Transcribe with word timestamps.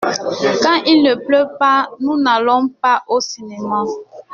Quand 0.63 0.81
il 0.87 1.03
ne 1.03 1.13
pleut 1.13 1.45
pas 1.59 1.87
nous 1.99 2.17
n’allons 2.19 2.69
pas 2.69 3.03
au 3.07 3.21
cinéma. 3.21 3.83